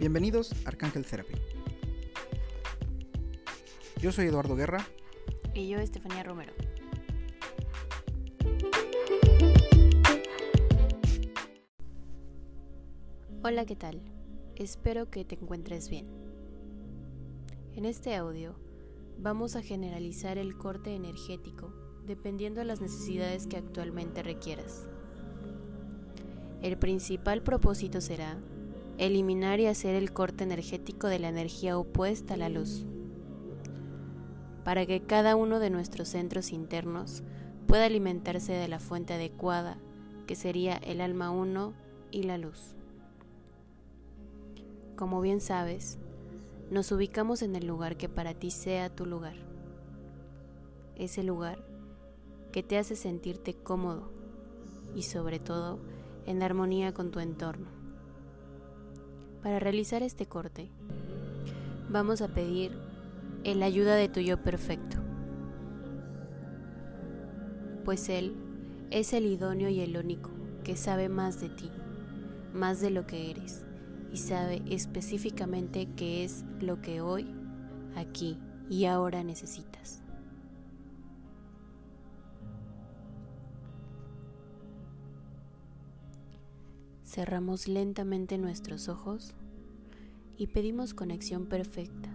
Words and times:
Bienvenidos 0.00 0.54
a 0.64 0.68
Arcángel 0.68 1.04
Therapy. 1.04 1.34
Yo 4.00 4.10
soy 4.12 4.28
Eduardo 4.28 4.56
Guerra. 4.56 4.86
Y 5.52 5.68
yo, 5.68 5.78
Estefanía 5.78 6.22
Romero. 6.22 6.54
Hola, 13.42 13.66
¿qué 13.66 13.76
tal? 13.76 14.00
Espero 14.56 15.10
que 15.10 15.26
te 15.26 15.34
encuentres 15.34 15.90
bien. 15.90 16.06
En 17.74 17.84
este 17.84 18.16
audio 18.16 18.54
vamos 19.18 19.54
a 19.54 19.62
generalizar 19.62 20.38
el 20.38 20.56
corte 20.56 20.94
energético 20.94 21.74
dependiendo 22.06 22.60
de 22.60 22.64
las 22.64 22.80
necesidades 22.80 23.46
que 23.46 23.58
actualmente 23.58 24.22
requieras. 24.22 24.88
El 26.62 26.78
principal 26.78 27.42
propósito 27.42 28.00
será 28.00 28.38
eliminar 29.00 29.60
y 29.60 29.66
hacer 29.66 29.94
el 29.94 30.12
corte 30.12 30.44
energético 30.44 31.06
de 31.06 31.18
la 31.18 31.28
energía 31.28 31.78
opuesta 31.78 32.34
a 32.34 32.36
la 32.36 32.50
luz, 32.50 32.84
para 34.62 34.84
que 34.84 35.00
cada 35.00 35.36
uno 35.36 35.58
de 35.58 35.70
nuestros 35.70 36.08
centros 36.08 36.52
internos 36.52 37.22
pueda 37.66 37.86
alimentarse 37.86 38.52
de 38.52 38.68
la 38.68 38.78
fuente 38.78 39.14
adecuada, 39.14 39.78
que 40.26 40.34
sería 40.34 40.76
el 40.76 41.00
alma 41.00 41.30
uno 41.30 41.72
y 42.10 42.24
la 42.24 42.36
luz. 42.36 42.74
Como 44.96 45.22
bien 45.22 45.40
sabes, 45.40 45.98
nos 46.70 46.92
ubicamos 46.92 47.40
en 47.40 47.56
el 47.56 47.66
lugar 47.66 47.96
que 47.96 48.10
para 48.10 48.34
ti 48.34 48.50
sea 48.50 48.94
tu 48.94 49.06
lugar. 49.06 49.36
Ese 50.94 51.22
lugar 51.22 51.64
que 52.52 52.62
te 52.62 52.76
hace 52.76 52.96
sentirte 52.96 53.54
cómodo 53.54 54.10
y 54.94 55.04
sobre 55.04 55.38
todo 55.38 55.78
en 56.26 56.42
armonía 56.42 56.92
con 56.92 57.10
tu 57.10 57.20
entorno. 57.20 57.79
Para 59.42 59.58
realizar 59.58 60.02
este 60.02 60.26
corte, 60.26 60.68
vamos 61.88 62.20
a 62.20 62.28
pedir 62.28 62.72
el 63.42 63.62
ayuda 63.62 63.94
de 63.94 64.10
tu 64.10 64.20
yo 64.20 64.42
perfecto, 64.42 64.98
pues 67.86 68.10
Él 68.10 68.34
es 68.90 69.14
el 69.14 69.24
idóneo 69.24 69.70
y 69.70 69.80
el 69.80 69.96
único 69.96 70.30
que 70.62 70.76
sabe 70.76 71.08
más 71.08 71.40
de 71.40 71.48
ti, 71.48 71.70
más 72.52 72.82
de 72.82 72.90
lo 72.90 73.06
que 73.06 73.30
eres, 73.30 73.64
y 74.12 74.18
sabe 74.18 74.62
específicamente 74.68 75.88
qué 75.96 76.22
es 76.22 76.44
lo 76.60 76.82
que 76.82 77.00
hoy, 77.00 77.26
aquí 77.96 78.36
y 78.68 78.84
ahora 78.84 79.24
necesitas. 79.24 80.02
Cerramos 87.10 87.66
lentamente 87.66 88.38
nuestros 88.38 88.88
ojos 88.88 89.34
y 90.36 90.46
pedimos 90.46 90.94
conexión 90.94 91.46
perfecta 91.46 92.08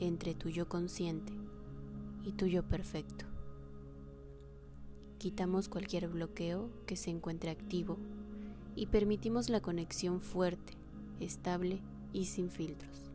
entre 0.00 0.34
tu 0.34 0.50
yo 0.50 0.68
consciente 0.68 1.32
y 2.26 2.32
tu 2.32 2.44
yo 2.44 2.62
perfecto. 2.62 3.24
Quitamos 5.16 5.70
cualquier 5.70 6.08
bloqueo 6.08 6.68
que 6.84 6.96
se 6.96 7.08
encuentre 7.08 7.50
activo 7.50 7.96
y 8.76 8.88
permitimos 8.88 9.48
la 9.48 9.62
conexión 9.62 10.20
fuerte, 10.20 10.74
estable 11.20 11.80
y 12.12 12.26
sin 12.26 12.50
filtros. 12.50 13.10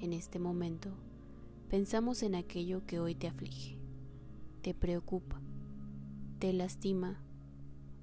En 0.00 0.12
este 0.12 0.38
momento, 0.38 0.88
pensamos 1.68 2.22
en 2.22 2.36
aquello 2.36 2.86
que 2.86 3.00
hoy 3.00 3.16
te 3.16 3.26
aflige, 3.26 3.76
te 4.62 4.72
preocupa, 4.72 5.40
te 6.38 6.52
lastima 6.52 7.18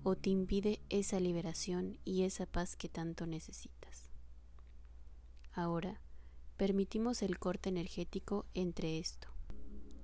o 0.09 0.15
te 0.15 0.29
impide 0.29 0.79
esa 0.87 1.19
liberación 1.19 1.99
y 2.05 2.23
esa 2.23 2.45
paz 2.45 2.77
que 2.77 2.87
tanto 2.87 3.27
necesitas. 3.27 4.09
Ahora, 5.51 5.99
permitimos 6.55 7.21
el 7.21 7.37
corte 7.37 7.67
energético 7.67 8.45
entre 8.53 8.99
esto, 8.99 9.27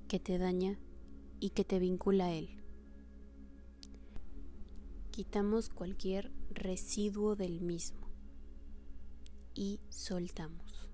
que 0.09 0.19
te 0.19 0.37
daña 0.37 0.77
y 1.39 1.51
que 1.51 1.63
te 1.63 1.79
vincula 1.79 2.25
a 2.25 2.33
él. 2.33 2.61
Quitamos 5.11 5.69
cualquier 5.69 6.33
residuo 6.49 7.37
del 7.37 7.61
mismo 7.61 8.09
y 9.53 9.79
soltamos. 9.87 10.89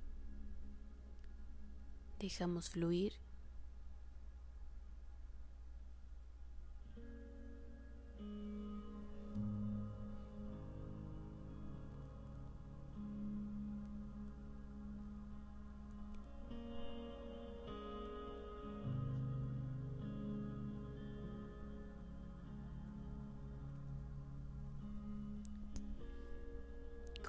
Dejamos 2.20 2.70
fluir 2.70 3.14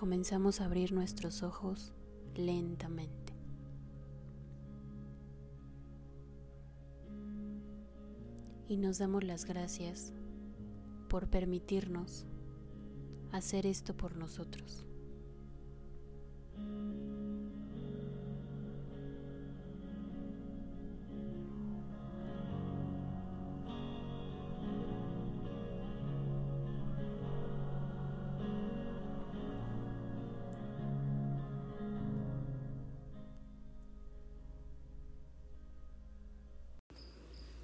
comenzamos 0.01 0.63
a 0.63 0.65
abrir 0.65 0.93
nuestros 0.93 1.43
ojos 1.43 1.93
lentamente. 2.35 3.35
Y 8.67 8.79
nos 8.79 8.97
damos 8.97 9.25
las 9.25 9.45
gracias 9.45 10.15
por 11.11 11.29
permitirnos 11.29 12.25
hacer 13.31 13.67
esto 13.67 13.95
por 13.95 14.17
nosotros. 14.17 14.87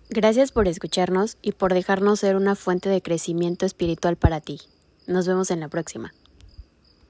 Gracias 0.09 0.53
por 0.53 0.69
escucharnos 0.69 1.37
y 1.43 1.53
por 1.53 1.75
dejarnos 1.75 2.21
ser 2.21 2.37
una 2.37 2.55
fuente 2.55 2.89
de 2.89 3.03
crecimiento 3.03 3.67
espiritual 3.67 4.17
para 4.17 4.41
ti. 4.41 4.61
Nos 5.09 5.27
vemos 5.27 5.51
en 5.51 5.61
la 5.61 5.69
próxima. 5.69 6.13